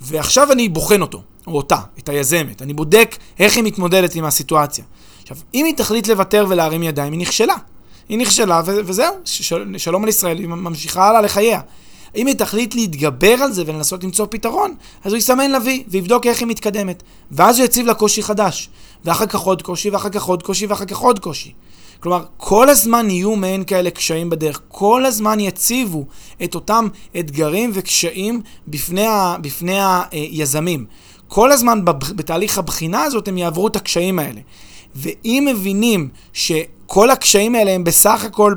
[0.00, 2.62] ועכשיו אני בוחן אותו, או אותה, את היזמת.
[2.62, 4.84] אני בודק איך היא מתמודדת עם הסיטואציה.
[5.24, 7.54] עכשיו, אם היא תחליט לוותר ולהרים ידיים, היא נכשלה.
[8.08, 11.60] היא נכשלה, ו- וזהו, של- שלום על ישראל, היא ממשיכה הלאה לחייה.
[12.16, 16.40] אם היא תחליט להתגבר על זה ולנסות למצוא פתרון, אז הוא יסמן לוי ויבדוק איך
[16.40, 17.02] היא מתקדמת.
[17.30, 18.68] ואז הוא יציב לה קושי חדש.
[19.04, 21.52] ואחר כך עוד קושי, ואחר כך עוד קושי, ואחר כך עוד קושי.
[22.00, 26.04] כלומר, כל הזמן יהיו מעין כאלה קשיים בדרך, כל הזמן יציבו
[26.44, 29.78] את אותם אתגרים וקשיים בפני, ה, בפני
[30.10, 30.86] היזמים.
[31.28, 31.80] כל הזמן
[32.16, 34.40] בתהליך הבחינה הזאת הם יעברו את הקשיים האלה.
[34.94, 38.54] ואם מבינים שכל הקשיים האלה הם בסך הכל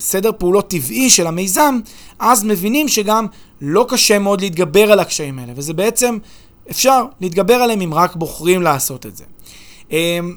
[0.00, 1.78] סדר פעולות טבעי של המיזם,
[2.18, 3.26] אז מבינים שגם
[3.60, 6.18] לא קשה מאוד להתגבר על הקשיים האלה, וזה בעצם
[6.70, 9.24] אפשר להתגבר עליהם אם רק בוחרים לעשות את זה.
[9.90, 10.36] אמ,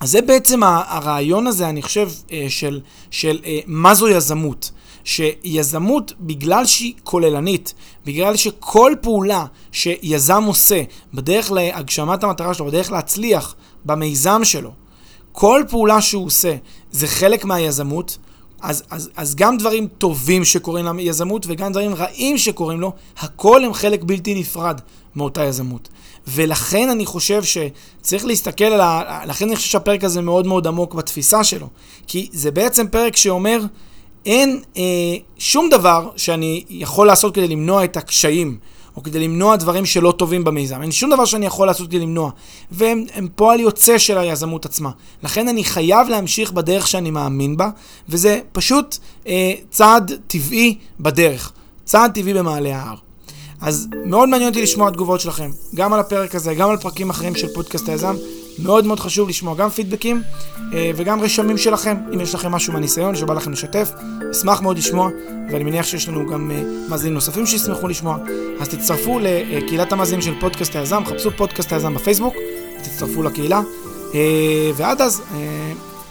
[0.00, 4.70] אז זה בעצם הרעיון הזה, אני חושב, אה, של, של אה, מה זו יזמות.
[5.04, 10.82] שיזמות, בגלל שהיא כוללנית, בגלל שכל פעולה שיזם עושה
[11.14, 13.54] בדרך להגשמת המטרה שלו, בדרך להצליח
[13.84, 14.70] במיזם שלו,
[15.32, 16.54] כל פעולה שהוא עושה
[16.92, 18.18] זה חלק מהיזמות,
[18.60, 23.74] אז, אז, אז גם דברים טובים שקורים ליזמות וגם דברים רעים שקורים לו, הכל הם
[23.74, 24.80] חלק בלתי נפרד
[25.16, 25.88] מאותה יזמות.
[26.26, 29.20] ולכן אני חושב שצריך להסתכל על ה...
[29.26, 31.68] לכן אני חושב שהפרק הזה מאוד מאוד עמוק בתפיסה שלו.
[32.06, 33.60] כי זה בעצם פרק שאומר,
[34.26, 34.82] אין אה,
[35.38, 38.58] שום דבר שאני יכול לעשות כדי למנוע את הקשיים,
[38.96, 40.82] או כדי למנוע דברים שלא טובים במיזם.
[40.82, 42.30] אין שום דבר שאני יכול לעשות כדי למנוע.
[42.70, 44.90] והם פועל יוצא של היזמות עצמה.
[45.22, 47.70] לכן אני חייב להמשיך בדרך שאני מאמין בה,
[48.08, 51.52] וזה פשוט אה, צעד טבעי בדרך.
[51.84, 52.96] צעד טבעי במעלה ההר.
[53.60, 57.34] אז מאוד מעניין אותי לשמוע תגובות שלכם, גם על הפרק הזה, גם על פרקים אחרים
[57.34, 58.16] של פודקאסט היזם.
[58.58, 60.22] מאוד מאוד חשוב לשמוע גם פידבקים
[60.72, 63.92] אה, וגם רשמים שלכם, אם יש לכם משהו מהניסיון שבא לכם לשתף.
[64.30, 65.10] אשמח מאוד לשמוע,
[65.50, 68.16] ואני מניח שיש לנו גם אה, מאזינים נוספים שישמחו לשמוע.
[68.60, 72.34] אז תצטרפו לקהילת המאזינים של פודקאסט היזם, חפשו פודקאסט היזם בפייסבוק,
[72.80, 73.62] ותצטרפו לקהילה.
[74.14, 75.22] אה, ועד אז,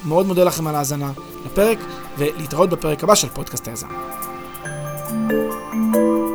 [0.05, 1.11] מאוד מודה לכם על ההאזנה
[1.45, 1.77] לפרק,
[2.17, 3.87] ולהתראות בפרק הבא של פודקאסט היזם.
[5.13, 6.32] thank you